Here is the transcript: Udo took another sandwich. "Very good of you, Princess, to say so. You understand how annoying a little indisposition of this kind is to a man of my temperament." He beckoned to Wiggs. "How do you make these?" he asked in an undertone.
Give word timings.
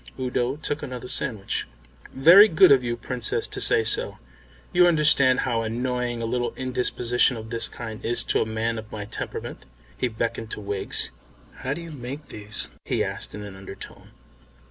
Udo 0.19 0.55
took 0.55 0.81
another 0.81 1.07
sandwich. 1.07 1.67
"Very 2.11 2.47
good 2.47 2.71
of 2.71 2.83
you, 2.83 2.97
Princess, 2.97 3.47
to 3.47 3.61
say 3.61 3.83
so. 3.83 4.17
You 4.73 4.87
understand 4.87 5.41
how 5.41 5.61
annoying 5.61 6.23
a 6.23 6.25
little 6.25 6.55
indisposition 6.55 7.37
of 7.37 7.51
this 7.51 7.69
kind 7.69 8.03
is 8.03 8.23
to 8.23 8.41
a 8.41 8.45
man 8.47 8.79
of 8.79 8.91
my 8.91 9.05
temperament." 9.05 9.63
He 9.95 10.07
beckoned 10.07 10.49
to 10.53 10.59
Wiggs. 10.59 11.11
"How 11.57 11.75
do 11.75 11.81
you 11.81 11.91
make 11.91 12.29
these?" 12.29 12.67
he 12.83 13.03
asked 13.03 13.35
in 13.35 13.43
an 13.43 13.55
undertone. 13.55 14.09